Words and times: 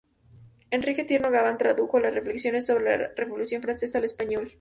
Enrique 0.71 1.03
Tierno 1.05 1.29
Galván 1.29 1.59
tradujo 1.59 1.99
las 1.99 2.11
"Reflexiones 2.11 2.65
sobre 2.65 2.85
la 2.97 3.09
Revolución 3.15 3.61
francesa" 3.61 3.99
al 3.99 4.05
español. 4.05 4.49